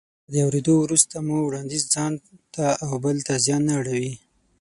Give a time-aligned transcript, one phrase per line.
[0.25, 4.13] که د اورېدو وروسته مو وړانديز ځانته او بل ته زیان نه اړوي.